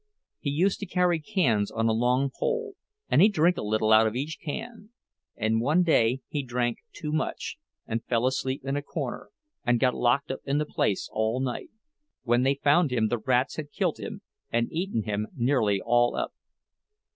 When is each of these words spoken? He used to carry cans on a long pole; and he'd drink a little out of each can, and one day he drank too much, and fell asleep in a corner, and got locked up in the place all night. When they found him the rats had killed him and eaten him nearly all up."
He 0.39 0.49
used 0.49 0.79
to 0.79 0.87
carry 0.87 1.19
cans 1.19 1.69
on 1.69 1.87
a 1.87 1.91
long 1.91 2.31
pole; 2.35 2.73
and 3.07 3.21
he'd 3.21 3.35
drink 3.35 3.55
a 3.57 3.61
little 3.61 3.91
out 3.93 4.07
of 4.07 4.15
each 4.15 4.39
can, 4.43 4.89
and 5.35 5.61
one 5.61 5.83
day 5.83 6.21
he 6.27 6.41
drank 6.41 6.79
too 6.91 7.11
much, 7.11 7.57
and 7.85 8.03
fell 8.05 8.25
asleep 8.25 8.61
in 8.65 8.75
a 8.75 8.81
corner, 8.81 9.29
and 9.63 9.79
got 9.79 9.93
locked 9.93 10.31
up 10.31 10.39
in 10.43 10.57
the 10.57 10.65
place 10.65 11.07
all 11.13 11.39
night. 11.39 11.69
When 12.23 12.41
they 12.41 12.55
found 12.55 12.91
him 12.91 13.09
the 13.09 13.19
rats 13.19 13.57
had 13.57 13.69
killed 13.71 13.99
him 13.99 14.23
and 14.49 14.71
eaten 14.71 15.03
him 15.03 15.27
nearly 15.35 15.79
all 15.79 16.15
up." 16.15 16.33